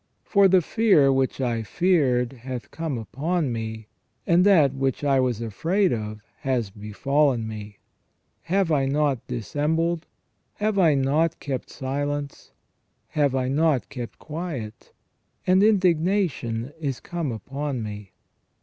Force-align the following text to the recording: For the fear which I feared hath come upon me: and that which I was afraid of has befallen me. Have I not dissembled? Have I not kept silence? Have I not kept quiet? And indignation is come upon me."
For 0.23 0.47
the 0.47 0.63
fear 0.63 1.13
which 1.13 1.39
I 1.39 1.61
feared 1.61 2.33
hath 2.33 2.71
come 2.71 2.97
upon 2.97 3.53
me: 3.53 3.85
and 4.25 4.43
that 4.47 4.73
which 4.73 5.03
I 5.03 5.19
was 5.19 5.41
afraid 5.43 5.93
of 5.93 6.23
has 6.39 6.71
befallen 6.71 7.47
me. 7.47 7.77
Have 8.45 8.71
I 8.71 8.87
not 8.87 9.27
dissembled? 9.27 10.07
Have 10.55 10.79
I 10.79 10.95
not 10.95 11.39
kept 11.39 11.69
silence? 11.69 12.49
Have 13.09 13.35
I 13.35 13.47
not 13.47 13.89
kept 13.89 14.17
quiet? 14.17 14.91
And 15.45 15.61
indignation 15.61 16.73
is 16.79 16.99
come 16.99 17.31
upon 17.31 17.83
me." 17.83 18.13